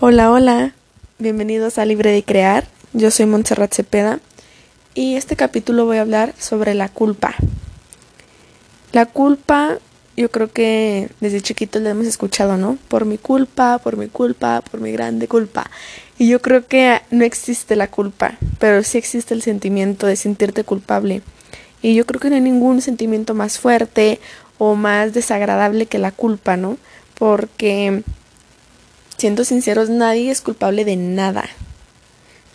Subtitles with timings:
[0.00, 0.74] Hola, hola,
[1.18, 2.68] bienvenidos a Libre de Crear.
[2.92, 4.20] Yo soy Montserrat Cepeda
[4.94, 7.34] y este capítulo voy a hablar sobre la culpa.
[8.92, 9.78] La culpa,
[10.16, 12.78] yo creo que desde chiquitos la hemos escuchado, ¿no?
[12.86, 15.68] Por mi culpa, por mi culpa, por mi grande culpa.
[16.16, 20.62] Y yo creo que no existe la culpa, pero sí existe el sentimiento de sentirte
[20.62, 21.22] culpable.
[21.82, 24.20] Y yo creo que no hay ningún sentimiento más fuerte
[24.58, 26.78] o más desagradable que la culpa, ¿no?
[27.18, 28.04] Porque,
[29.18, 31.44] siendo sinceros, nadie es culpable de nada,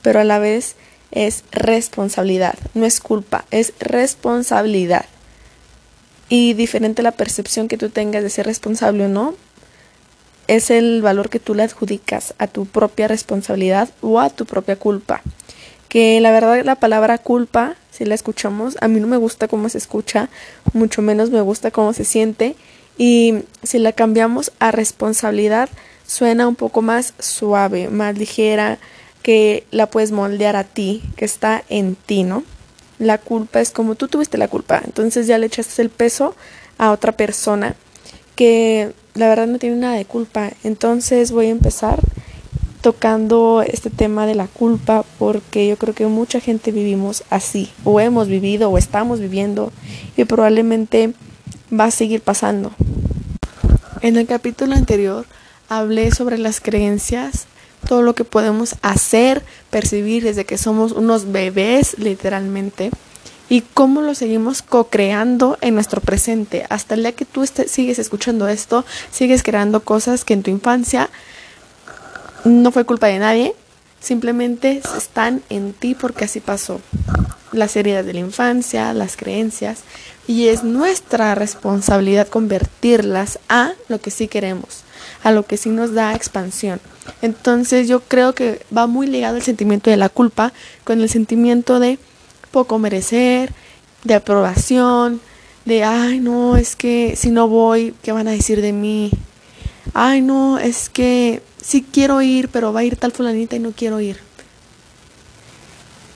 [0.02, 0.76] pero a la vez
[1.12, 5.06] es responsabilidad, no es culpa, es responsabilidad.
[6.30, 9.36] Y diferente la percepción que tú tengas de ser responsable o no,
[10.48, 14.76] es el valor que tú le adjudicas a tu propia responsabilidad o a tu propia
[14.76, 15.22] culpa.
[15.88, 18.78] Que la verdad la palabra culpa si la escuchamos.
[18.82, 20.30] A mí no me gusta cómo se escucha,
[20.73, 22.56] mucho menos me gusta cómo se siente.
[22.98, 25.70] Y si la cambiamos a responsabilidad,
[26.06, 28.80] suena un poco más suave, más ligera,
[29.22, 32.44] que la puedes moldear a ti, que está en ti, ¿no?
[33.00, 36.36] La culpa es como tú tuviste la culpa, entonces ya le echaste el peso
[36.78, 37.76] a otra persona
[38.36, 40.52] que la verdad no tiene nada de culpa.
[40.64, 42.00] Entonces voy a empezar
[42.82, 48.00] tocando este tema de la culpa porque yo creo que mucha gente vivimos así o
[48.02, 49.72] hemos vivido o estamos viviendo
[50.17, 51.14] y probablemente
[51.72, 52.73] va a seguir pasando.
[54.02, 55.26] En el capítulo anterior
[55.78, 57.46] hablé sobre las creencias,
[57.88, 62.92] todo lo que podemos hacer, percibir desde que somos unos bebés literalmente
[63.50, 66.66] y cómo lo seguimos co-creando en nuestro presente.
[66.70, 71.10] Hasta el día que tú sigues escuchando esto, sigues creando cosas que en tu infancia
[72.46, 73.56] no fue culpa de nadie,
[74.00, 76.82] simplemente están en ti porque así pasó.
[77.52, 79.80] Las heridas de la infancia, las creencias,
[80.28, 84.83] y es nuestra responsabilidad convertirlas a lo que sí queremos,
[85.24, 86.80] a lo que sí nos da expansión.
[87.22, 91.80] Entonces yo creo que va muy ligado el sentimiento de la culpa con el sentimiento
[91.80, 91.98] de
[92.52, 93.52] poco merecer,
[94.04, 95.22] de aprobación,
[95.66, 99.12] de, ay, no, es que si no voy, ¿qué van a decir de mí?
[99.94, 103.72] Ay, no, es que sí quiero ir, pero va a ir tal fulanita y no
[103.72, 104.20] quiero ir.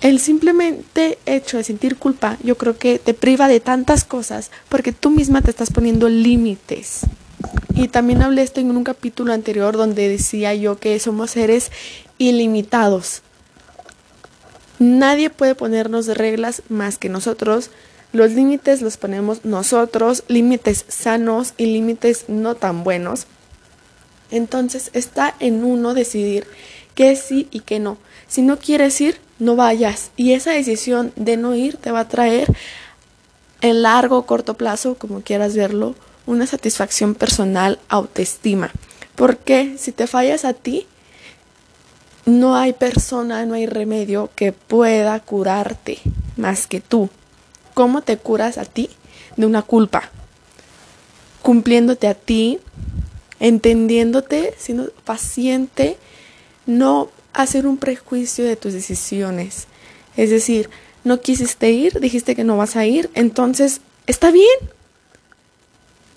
[0.01, 4.91] El simplemente hecho de sentir culpa, yo creo que te priva de tantas cosas porque
[4.91, 7.01] tú misma te estás poniendo límites.
[7.77, 11.71] Y también hablé esto en un capítulo anterior donde decía yo que somos seres
[12.17, 13.21] ilimitados.
[14.79, 17.69] Nadie puede ponernos reglas más que nosotros.
[18.13, 23.27] Los límites los ponemos nosotros, límites sanos y límites no tan buenos.
[24.31, 26.47] Entonces está en uno decidir
[26.95, 27.99] qué sí y qué no.
[28.27, 30.09] Si no quieres ir, no vayas.
[30.17, 32.51] Y esa decisión de no ir te va a traer
[33.61, 35.93] en largo o corto plazo, como quieras verlo,
[36.27, 38.71] una satisfacción personal, autoestima.
[39.15, 40.85] Porque si te fallas a ti,
[42.27, 45.99] no hay persona, no hay remedio que pueda curarte
[46.35, 47.09] más que tú.
[47.73, 48.89] ¿Cómo te curas a ti
[49.37, 50.11] de una culpa?
[51.41, 52.59] Cumpliéndote a ti,
[53.39, 55.97] entendiéndote, siendo paciente,
[56.65, 59.67] no hacer un prejuicio de tus decisiones.
[60.17, 60.69] Es decir,
[61.03, 64.57] no quisiste ir, dijiste que no vas a ir, entonces está bien.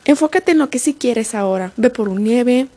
[0.05, 1.73] Enfócate en lo que sí quieres ahora.
[1.77, 2.69] Ve por un nieve,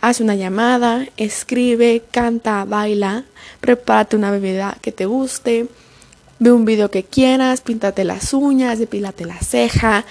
[0.00, 3.24] haz una llamada, escribe, canta, baila,
[3.60, 5.68] prepárate una bebida que te guste,
[6.38, 10.04] ve un video que quieras, píntate las uñas, depílate la ceja,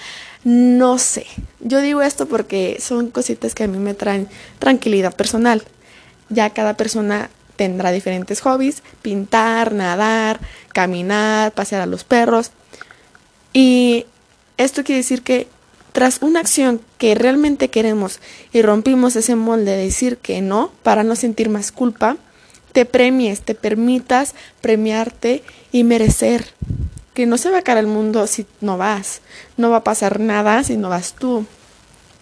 [0.44, 1.26] no sé.
[1.60, 4.30] Yo digo esto porque son cositas que a mí me traen
[4.60, 5.64] tranquilidad personal.
[6.30, 10.40] Ya cada persona tendrá diferentes hobbies, pintar, nadar,
[10.72, 12.52] caminar, pasear a los perros.
[13.52, 14.06] Y
[14.58, 15.48] esto quiere decir que
[15.92, 18.20] tras una acción que realmente queremos
[18.54, 22.18] y rompimos ese molde de decir que no para no sentir más culpa,
[22.72, 26.46] te premies, te permitas premiarte y merecer.
[27.14, 29.22] Que no se va a caer el mundo si no vas,
[29.58, 31.46] no va a pasar nada si no vas tú,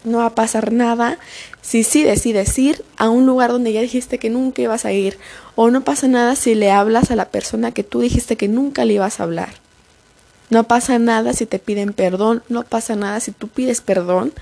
[0.04, 1.20] no va a pasar nada
[1.62, 5.20] si sí decides ir a un lugar donde ya dijiste que nunca ibas a ir,
[5.56, 8.86] o no pasa nada si le hablas a la persona que tú dijiste que nunca
[8.86, 9.67] le ibas a hablar.
[10.50, 14.34] No pasa nada si te piden perdón, no pasa nada si tú pides perdón.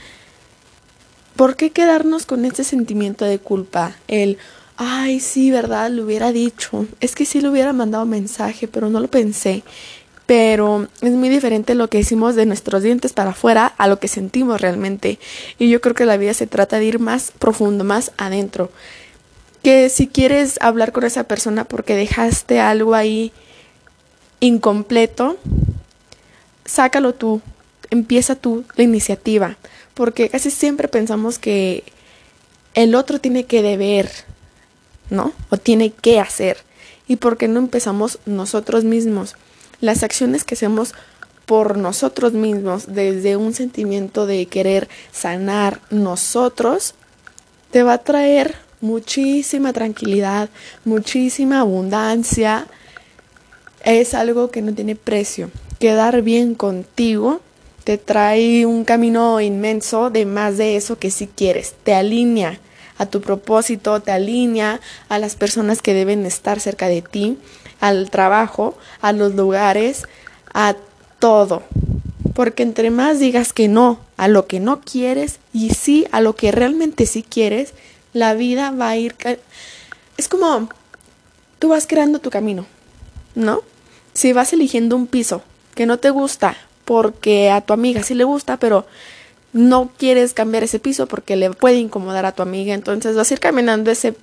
[1.35, 3.95] ¿Por qué quedarnos con este sentimiento de culpa?
[4.07, 4.37] El,
[4.77, 6.85] ay, sí, verdad, lo hubiera dicho.
[7.01, 9.63] Es que sí le hubiera mandado mensaje, pero no lo pensé
[10.25, 14.07] pero es muy diferente lo que decimos de nuestros dientes para afuera a lo que
[14.07, 15.19] sentimos realmente.
[15.59, 18.71] Y yo creo que la vida se trata de ir más profundo, más adentro.
[19.61, 23.31] Que si quieres hablar con esa persona porque dejaste algo ahí
[24.39, 25.37] incompleto,
[26.65, 27.41] sácalo tú,
[27.89, 29.57] empieza tú la iniciativa,
[29.93, 31.83] porque casi siempre pensamos que
[32.73, 34.09] el otro tiene que deber
[35.09, 35.33] ¿no?
[35.49, 36.57] O tiene que hacer.
[37.07, 39.35] ¿Y por qué no empezamos nosotros mismos?
[39.81, 40.93] Las acciones que hacemos
[41.45, 46.95] por nosotros mismos, desde un sentimiento de querer sanar nosotros,
[47.69, 50.49] te va a traer muchísima tranquilidad,
[50.85, 52.65] muchísima abundancia.
[53.83, 55.51] Es algo que no tiene precio.
[55.79, 57.41] Quedar bien contigo
[57.83, 61.75] te trae un camino inmenso de más de eso que si quieres.
[61.83, 62.59] Te alinea
[62.97, 67.37] a tu propósito, te alinea a las personas que deben estar cerca de ti,
[67.81, 70.03] al trabajo, a los lugares,
[70.53, 70.75] a
[71.19, 71.61] todo.
[72.33, 76.35] Porque entre más digas que no a lo que no quieres y sí a lo
[76.35, 77.73] que realmente sí quieres,
[78.13, 79.15] la vida va a ir...
[80.17, 80.69] Es como
[81.59, 82.65] tú vas creando tu camino,
[83.35, 83.61] ¿no?
[84.13, 85.43] Si vas eligiendo un piso
[85.75, 86.55] que no te gusta
[86.85, 88.85] porque a tu amiga sí le gusta, pero
[89.53, 93.33] no quieres cambiar ese piso porque le puede incomodar a tu amiga, entonces vas a
[93.33, 94.15] ir caminando ese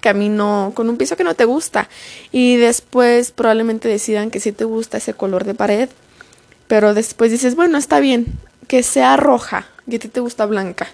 [0.00, 1.88] camino con un piso que no te gusta
[2.32, 5.88] y después probablemente decidan que sí te gusta ese color de pared,
[6.66, 8.26] pero después dices, bueno, está bien,
[8.68, 10.86] que sea roja y a ti te gusta blanca.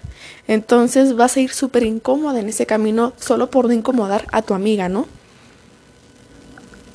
[0.47, 4.53] Entonces vas a ir súper incómoda en ese camino solo por no incomodar a tu
[4.53, 5.07] amiga, ¿no?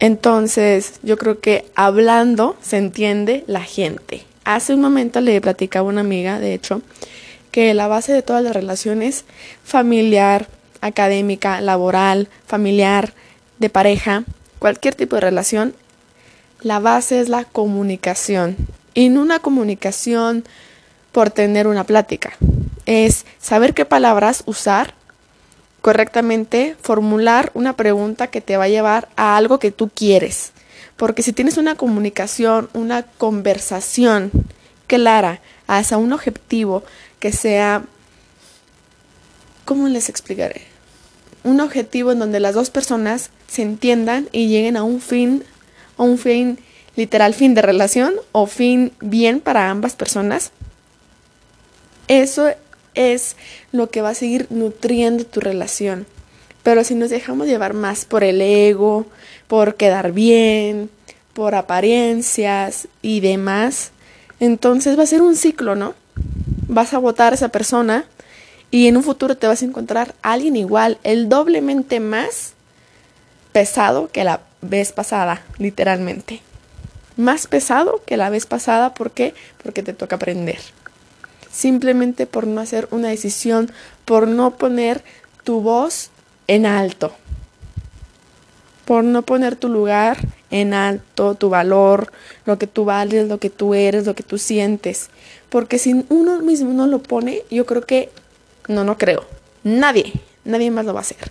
[0.01, 4.25] Entonces yo creo que hablando se entiende la gente.
[4.45, 6.83] Hace un momento le platicaba a una amiga, de hecho,
[7.51, 9.25] que la base de todas las relaciones
[9.63, 10.49] familiar,
[10.81, 13.13] académica, laboral, familiar,
[13.59, 14.25] de pareja,
[14.59, 15.75] cualquier tipo de relación,
[16.63, 18.57] la base es la comunicación.
[18.95, 20.45] Y no una comunicación
[21.13, 22.33] por tener una plática.
[22.87, 24.95] Es saber qué palabras usar
[25.81, 30.53] correctamente, formular una pregunta que te va a llevar a algo que tú quieres.
[30.97, 34.31] Porque si tienes una comunicación, una conversación
[34.87, 36.83] clara hacia un objetivo
[37.19, 37.85] que sea,
[39.65, 40.63] ¿cómo les explicaré?
[41.43, 45.45] Un objetivo en donde las dos personas se entiendan y lleguen a un fin,
[45.97, 46.59] a un fin
[46.97, 50.51] literal fin de relación o fin bien para ambas personas.
[52.09, 52.51] Eso
[53.01, 53.37] es
[53.73, 56.07] lo que va a seguir nutriendo tu relación.
[56.63, 59.07] Pero si nos dejamos llevar más por el ego,
[59.49, 60.91] por quedar bien,
[61.33, 63.93] por apariencias y demás,
[64.41, 65.95] entonces va a ser un ciclo, ¿no?
[66.69, 68.05] Vas a votar a esa persona
[68.71, 72.53] y en un futuro te vas a encontrar alguien igual, el doblemente más
[73.53, 76.41] pesado que la vez pasada, literalmente.
[77.17, 79.35] Más pesado que la vez pasada, ¿por qué?
[79.63, 80.59] Porque te toca aprender.
[81.51, 83.71] Simplemente por no hacer una decisión,
[84.05, 85.03] por no poner
[85.45, 86.11] tu voz
[86.47, 87.13] en alto
[88.91, 90.19] por no poner tu lugar
[90.51, 92.11] en alto, tu valor,
[92.45, 95.11] lo que tú vales, lo que tú eres, lo que tú sientes.
[95.49, 98.11] Porque si uno mismo no lo pone, yo creo que,
[98.67, 99.25] no, no creo,
[99.63, 100.13] nadie,
[100.45, 101.31] nadie más lo va a hacer.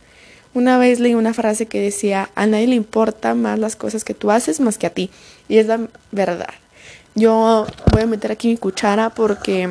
[0.53, 4.13] Una vez leí una frase que decía, a nadie le importa más las cosas que
[4.13, 5.09] tú haces más que a ti.
[5.49, 5.81] Y es la
[6.13, 6.53] verdad.
[7.13, 9.69] Yo voy a meter aquí mi cuchara porque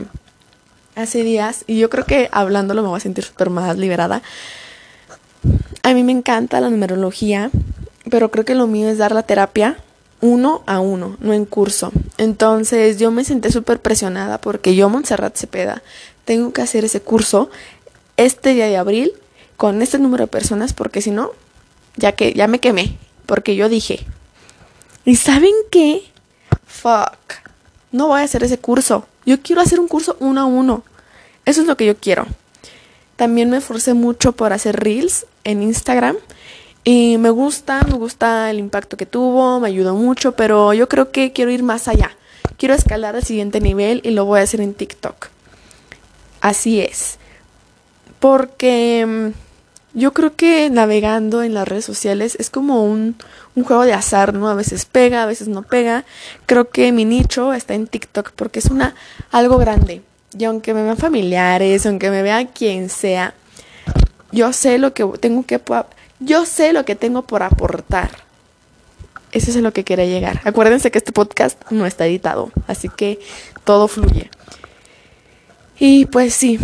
[1.03, 4.23] hace días, y yo creo que hablándolo me voy a sentir súper más liberada.
[5.83, 7.51] A mí me encanta la numerología
[8.11, 9.79] pero creo que lo mío es dar la terapia
[10.21, 11.93] uno a uno, no en curso.
[12.17, 15.83] Entonces yo me senté súper presionada porque yo, Montserrat Cepeda,
[16.25, 17.51] tengo que hacer ese curso
[18.17, 19.13] este día de abril
[19.57, 21.31] con este número de personas porque si no,
[21.97, 24.07] ya que ya me quemé, porque yo dije,
[25.05, 26.03] ¿y saben qué?
[26.67, 27.35] Fuck,
[27.93, 29.07] no voy a hacer ese curso.
[29.25, 30.83] Yo quiero hacer un curso uno a uno.
[31.49, 32.27] Eso es lo que yo quiero.
[33.17, 36.15] También me esforcé mucho por hacer reels en Instagram
[36.85, 41.11] y me gusta, me gusta el impacto que tuvo, me ayudó mucho, pero yo creo
[41.11, 42.15] que quiero ir más allá.
[42.59, 45.29] Quiero escalar al siguiente nivel y lo voy a hacer en TikTok.
[46.43, 47.17] Así es.
[48.21, 53.17] Porque mm, yo creo que navegando en las redes sociales es como un,
[53.55, 54.51] un, juego de azar, ¿no?
[54.51, 56.05] A veces pega, a veces no pega.
[56.45, 58.95] Creo que mi nicho está en TikTok porque es una
[59.31, 60.03] algo grande.
[60.37, 63.35] Y aunque me vean familiares, aunque me vean quien sea,
[64.33, 65.61] yo sé lo que tengo que
[66.21, 68.11] yo sé lo que tengo por aportar.
[69.33, 70.41] Eso es a lo que quería llegar.
[70.45, 73.19] Acuérdense que este podcast no está editado, así que
[73.65, 74.31] todo fluye.
[75.79, 76.59] Y pues sí,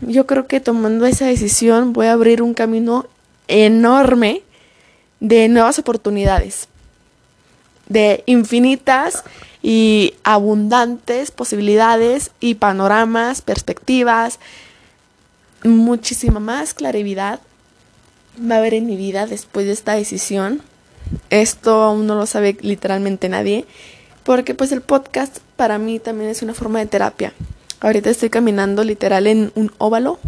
[0.00, 3.06] yo creo que tomando esa decisión voy a abrir un camino
[3.46, 4.42] enorme
[5.20, 6.68] de nuevas oportunidades,
[7.88, 9.24] de infinitas
[9.68, 14.38] y abundantes posibilidades y panoramas, perspectivas,
[15.62, 17.40] muchísima más claridad
[18.40, 20.62] va a haber en mi vida después de esta decisión.
[21.28, 23.66] Esto aún no lo sabe literalmente nadie,
[24.24, 27.34] porque pues el podcast para mí también es una forma de terapia.
[27.80, 30.18] Ahorita estoy caminando literal en un óvalo,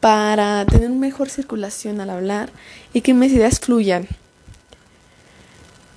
[0.00, 2.50] para tener mejor circulación al hablar
[2.92, 4.08] y que mis ideas fluyan.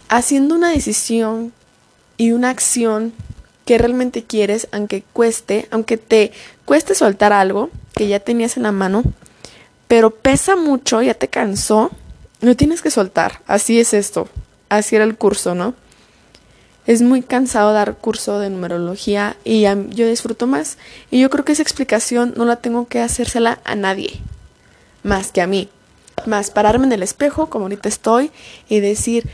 [0.07, 1.51] Haciendo una decisión
[2.17, 3.13] y una acción
[3.65, 6.31] que realmente quieres, aunque cueste, aunque te
[6.65, 9.03] cueste soltar algo que ya tenías en la mano,
[9.87, 11.91] pero pesa mucho, ya te cansó,
[12.41, 13.41] no tienes que soltar.
[13.47, 14.27] Así es esto.
[14.69, 15.75] Así era el curso, ¿no?
[16.85, 20.77] Es muy cansado dar curso de numerología y yo disfruto más.
[21.11, 24.19] Y yo creo que esa explicación no la tengo que hacérsela a nadie,
[25.03, 25.69] más que a mí.
[26.25, 28.31] Más pararme en el espejo, como ahorita estoy,
[28.67, 29.29] y decir,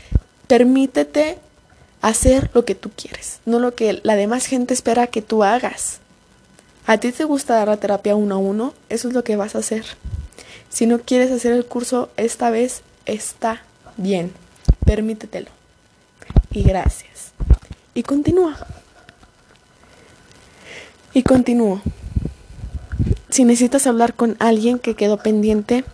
[0.46, 1.38] permítete
[2.00, 6.00] hacer lo que tú quieres, no lo que la demás gente espera que tú hagas.
[6.86, 9.54] A ti te gusta dar la terapia uno a uno, eso es lo que vas
[9.54, 9.84] a hacer.
[10.70, 13.62] Si no quieres hacer el curso esta vez, está
[13.96, 14.32] bien,
[14.84, 15.50] permítetelo.
[16.52, 17.32] Y gracias.
[17.94, 18.56] Y continúa.
[21.12, 21.82] Y continúo.
[23.28, 25.84] Si necesitas hablar con alguien que quedó pendiente,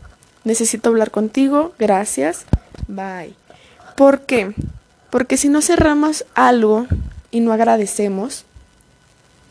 [0.44, 2.44] necesito hablar contigo, gracias,
[2.88, 3.34] bye.
[3.96, 4.54] ¿Por qué?
[5.16, 6.86] Porque si no cerramos algo
[7.30, 8.44] y no agradecemos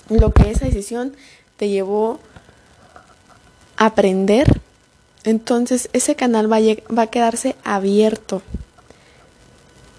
[0.09, 1.13] lo que esa decisión
[1.57, 2.19] te llevó
[3.75, 4.61] a aprender,
[5.23, 6.57] entonces ese canal va
[7.01, 8.43] a, quedarse abierto.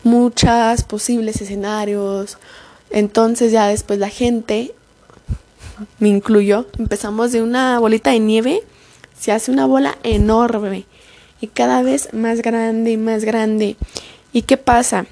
[0.04, 2.38] Muchas posibles escenarios.
[2.90, 4.72] Entonces ya después la gente,
[5.98, 8.62] me incluyo, empezamos de una bolita de nieve,
[9.18, 10.86] se hace una bola enorme
[11.40, 13.74] y cada vez más grande y más grande.
[14.32, 15.06] ¿Y qué pasa?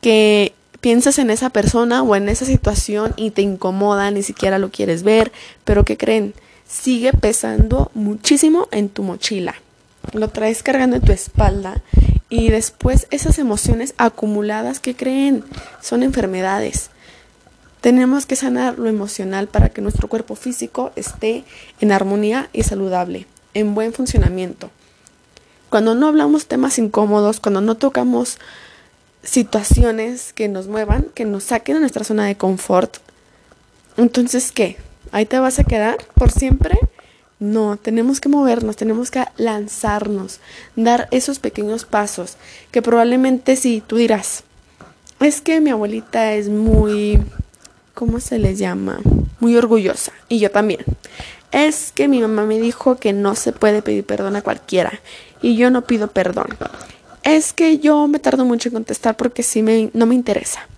[0.00, 4.70] Que piensas en esa persona o en esa situación y te incomoda, ni siquiera lo
[4.70, 5.32] quieres ver,
[5.64, 6.34] pero ¿qué creen?
[6.68, 9.54] sigue pesando muchísimo en tu mochila.
[10.12, 11.82] Lo traes cargando en tu espalda
[12.28, 15.44] y después esas emociones acumuladas que creen
[15.80, 16.90] son enfermedades.
[17.80, 21.44] Tenemos que sanar lo emocional para que nuestro cuerpo físico esté
[21.80, 24.70] en armonía y saludable, en buen funcionamiento.
[25.70, 28.38] Cuando no hablamos temas incómodos, cuando no tocamos
[29.24, 32.98] situaciones que nos muevan, que nos saquen de nuestra zona de confort,
[33.96, 34.76] entonces ¿qué?
[35.12, 36.78] ahí te vas a quedar por siempre.
[37.40, 40.40] No, tenemos que movernos, tenemos que lanzarnos,
[40.76, 42.36] dar esos pequeños pasos
[42.70, 44.44] que probablemente sí, tú dirás,
[45.20, 47.20] es que mi abuelita es muy,
[47.92, 49.00] ¿cómo se les llama?
[49.40, 50.80] Muy orgullosa y yo también.
[51.52, 55.00] Es que mi mamá me dijo que no se puede pedir perdón a cualquiera
[55.42, 56.48] y yo no pido perdón.
[57.24, 60.68] Es que yo me tardo mucho en contestar porque sí me, no me interesa.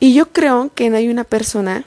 [0.00, 1.84] Y yo creo que no hay una persona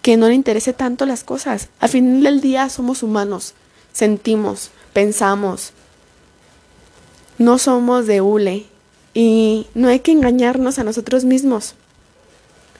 [0.00, 1.68] que no le interese tanto las cosas.
[1.78, 3.52] Al final del día somos humanos,
[3.92, 5.72] sentimos, pensamos.
[7.36, 8.64] No somos de hule
[9.12, 11.74] y no hay que engañarnos a nosotros mismos.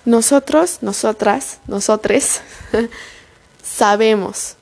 [0.06, 2.40] Nosotros, nosotras, nosotres,
[3.62, 4.54] sabemos.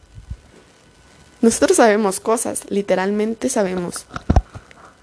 [1.41, 4.07] Nosotros sabemos cosas, literalmente sabemos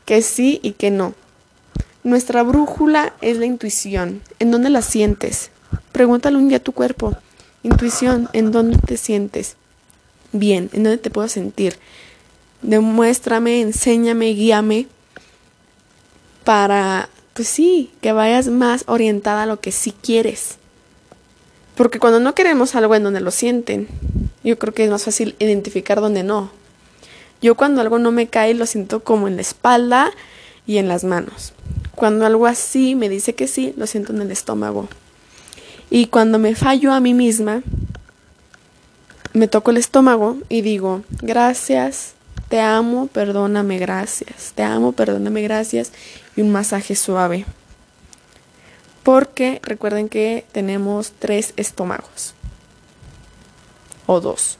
[0.05, 1.13] que sí y que no.
[2.03, 4.22] Nuestra brújula es la intuición.
[4.39, 5.51] ¿En dónde la sientes?
[5.91, 7.15] Pregúntale un día a tu cuerpo.
[7.63, 9.55] Intuición, ¿en dónde te sientes
[10.33, 10.69] bien?
[10.74, 11.77] ¿En dónde te puedo sentir?
[12.62, 14.88] Demuéstrame, enséñame, guíame
[16.43, 20.57] para, pues sí, que vayas más orientada a lo que sí quieres.
[21.75, 23.88] Porque cuando no queremos algo en donde lo sienten,
[24.43, 26.51] yo creo que es más fácil identificar dónde no.
[27.43, 30.12] Yo cuando algo no me cae lo siento como en la espalda
[30.65, 31.51] y en las manos.
[31.93, 34.88] Cuando algo así me dice que sí, lo siento en el estómago.
[35.89, 37.62] Y cuando me fallo a mí misma,
[39.33, 42.13] me toco el estómago y digo, gracias,
[42.47, 45.91] te amo, perdóname, gracias, te amo, perdóname, gracias,
[46.38, 47.45] y un masaje suave.
[49.03, 52.35] Porque recuerden que tenemos tres estómagos.
[54.05, 54.57] O dos.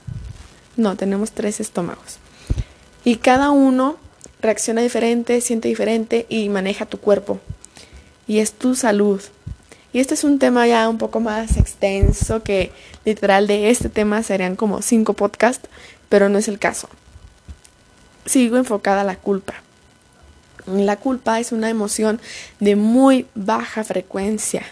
[0.76, 2.18] No, tenemos tres estómagos.
[3.04, 3.96] Y cada uno
[4.40, 7.38] reacciona diferente, siente diferente y maneja tu cuerpo.
[8.26, 9.20] Y es tu salud.
[9.92, 12.72] Y este es un tema ya un poco más extenso que
[13.04, 15.68] literal de este tema serían como cinco podcasts,
[16.08, 16.88] pero no es el caso.
[18.26, 19.54] Sigo enfocada a la culpa.
[20.66, 22.20] La culpa es una emoción
[22.58, 24.62] de muy baja frecuencia.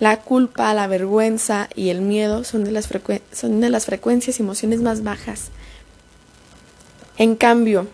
[0.00, 2.88] La culpa, la vergüenza y el miedo son de las,
[3.32, 5.50] son de las frecuencias y emociones más bajas.
[7.18, 7.88] En cambio,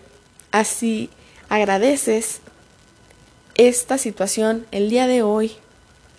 [0.51, 1.09] así
[1.49, 2.41] agradeces
[3.55, 5.53] esta situación el día de hoy,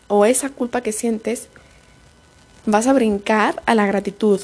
[0.09, 1.49] o esa culpa que sientes,
[2.67, 4.41] vas a brincar a la gratitud.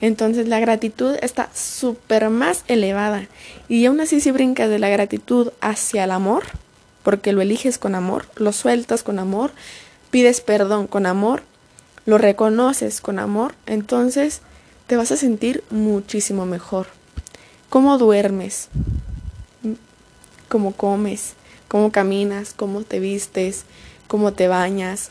[0.00, 3.26] Entonces la gratitud está súper más elevada.
[3.68, 6.44] Y aún así si brincas de la gratitud hacia el amor,
[7.02, 9.52] porque lo eliges con amor, lo sueltas con amor,
[10.10, 11.42] pides perdón con amor,
[12.06, 14.42] lo reconoces con amor, entonces
[14.86, 16.86] te vas a sentir muchísimo mejor.
[17.74, 18.68] ¿Cómo duermes?
[20.48, 21.32] ¿Cómo comes?
[21.66, 22.54] ¿Cómo caminas?
[22.54, 23.64] ¿Cómo te vistes?
[24.06, 25.10] ¿Cómo te bañas?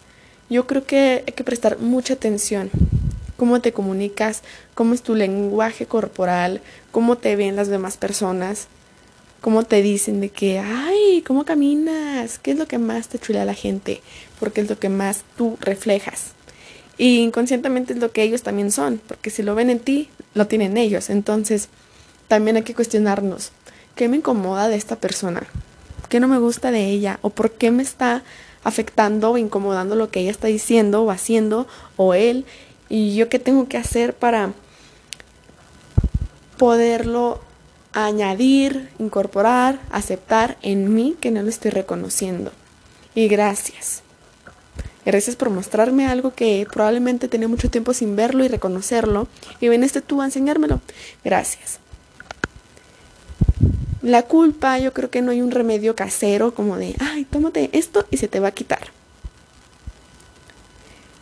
[0.50, 2.72] Yo creo que hay que prestar mucha atención.
[3.36, 4.44] ¿Cómo te comunicas?
[4.76, 6.62] ¿Cómo es tu lenguaje corporal?
[6.94, 8.68] ¿Cómo te ven las demás personas?
[9.42, 12.40] ¿Cómo te dicen de que, ay, ¿cómo caminas?
[12.40, 14.00] ¿Qué es lo que más te chulea a la gente?
[14.40, 16.28] Porque es lo que más tú reflejas.
[16.98, 20.48] Y inconscientemente es lo que ellos también son, porque si lo ven en ti, lo
[20.48, 21.10] tienen ellos.
[21.10, 21.68] Entonces,
[22.34, 23.52] también hay que cuestionarnos,
[23.94, 25.44] ¿qué me incomoda de esta persona?
[26.10, 27.20] ¿Qué no me gusta de ella?
[27.22, 28.24] ¿O por qué me está
[28.64, 32.48] afectando o incomodando lo que ella está diciendo o haciendo o él?
[32.90, 34.54] ¿Y yo qué tengo que hacer para
[36.58, 37.40] poderlo
[37.92, 42.52] añadir, incorporar, aceptar en mí que no lo estoy reconociendo?
[43.14, 44.02] Y gracias.
[45.06, 49.28] Gracias por mostrarme algo que probablemente tenía mucho tiempo sin verlo y reconocerlo.
[49.62, 50.82] Y viniste tú a enseñármelo.
[51.24, 51.83] Gracias.
[54.04, 58.06] La culpa, yo creo que no hay un remedio casero como de, ay, tómate esto
[58.12, 58.90] y se te va a quitar.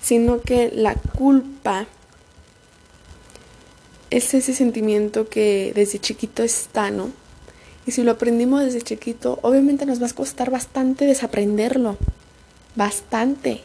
[0.02, 1.86] Sino que la culpa
[4.10, 7.12] es ese sentimiento que desde chiquito está, ¿no?
[7.86, 11.98] Y si lo aprendimos desde chiquito, obviamente nos va a costar bastante desaprenderlo.
[12.76, 13.62] Bastante.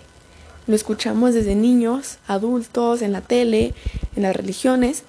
[0.67, 3.73] Lo escuchamos desde niños, adultos, en la tele,
[4.15, 5.05] en las religiones.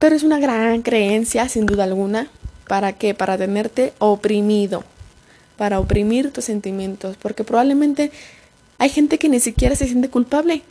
[0.00, 2.28] Pero es una gran creencia, sin duda alguna.
[2.70, 3.14] ¿Para qué?
[3.14, 4.84] Para tenerte oprimido.
[5.56, 7.16] Para oprimir tus sentimientos.
[7.16, 8.12] Porque probablemente
[8.78, 10.62] hay gente que ni siquiera se siente culpable.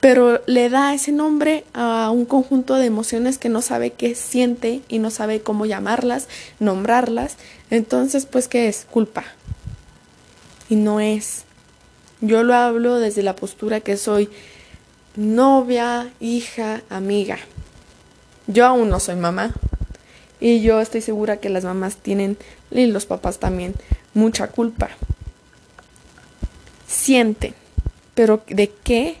[0.00, 4.80] Pero le da ese nombre a un conjunto de emociones que no sabe qué siente
[4.88, 6.26] y no sabe cómo llamarlas,
[6.58, 7.36] nombrarlas.
[7.70, 8.88] Entonces, pues, ¿qué es?
[8.90, 9.22] Culpa.
[10.68, 11.44] Y no es.
[12.20, 14.28] Yo lo hablo desde la postura que soy
[15.14, 17.38] novia, hija, amiga.
[18.48, 19.54] Yo aún no soy mamá.
[20.40, 22.36] Y yo estoy segura que las mamás tienen,
[22.70, 23.74] y los papás también,
[24.14, 24.88] mucha culpa.
[26.86, 27.54] Sienten.
[28.14, 29.16] Pero ¿de qué?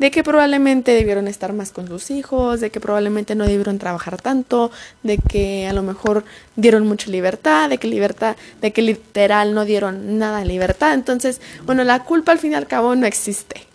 [0.00, 4.18] de que probablemente debieron estar más con sus hijos, de que probablemente no debieron trabajar
[4.18, 4.70] tanto,
[5.02, 6.24] de que a lo mejor
[6.56, 10.94] dieron mucha libertad, de que libertad, de que literal no dieron nada de libertad.
[10.94, 13.66] Entonces, bueno, la culpa al fin y al cabo no existe.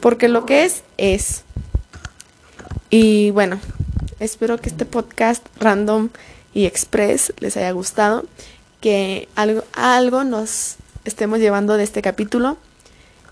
[0.00, 1.42] Porque lo que es, es.
[2.88, 3.60] Y bueno,
[4.20, 6.10] espero que este podcast random
[6.52, 8.24] y express les haya gustado,
[8.80, 12.56] que algo, algo nos estemos llevando de este capítulo.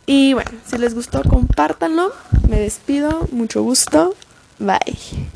[0.06, 2.12] Y bueno, si les gustó, compártanlo.
[2.48, 3.28] Me despido.
[3.30, 4.14] Mucho gusto.
[4.58, 5.30] Bye.